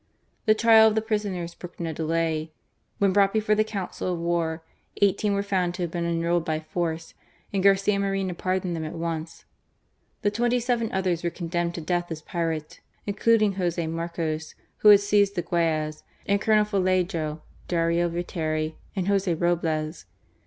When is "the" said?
0.47-0.55, 0.95-1.01, 3.53-3.63, 10.23-10.31, 15.35-15.43